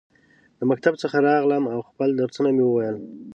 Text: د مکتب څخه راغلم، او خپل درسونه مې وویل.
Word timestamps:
د 0.59 0.61
مکتب 0.69 0.93
څخه 1.03 1.17
راغلم، 1.27 1.63
او 1.73 1.79
خپل 1.89 2.09
درسونه 2.19 2.49
مې 2.55 2.63
وویل. 2.65 2.97